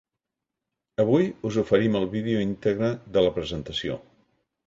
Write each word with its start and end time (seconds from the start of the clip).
Avui 1.03 1.27
us 1.49 1.59
oferim 1.63 1.99
el 2.01 2.09
vídeo 2.15 2.41
íntegre 2.47 2.91
de 3.17 3.25
la 3.27 3.35
presentació. 3.39 3.99